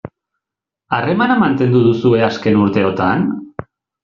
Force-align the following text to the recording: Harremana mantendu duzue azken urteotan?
Harremana 0.97 1.35
mantendu 1.43 1.83
duzue 1.89 2.25
azken 2.29 2.59
urteotan? 2.65 3.29